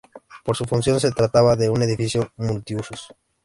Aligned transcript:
Por 0.43 0.57
su 0.57 0.65
función 0.65 0.99
se 0.99 1.11
trataba 1.11 1.55
de 1.55 1.69
un 1.69 1.83
edificio 1.83 2.31
multiusos. 2.37 3.13